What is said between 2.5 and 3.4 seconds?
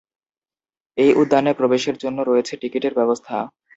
টিকিটের ব্যবস্থা।